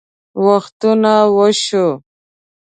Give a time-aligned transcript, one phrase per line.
[0.45, 1.91] وختونه وشوه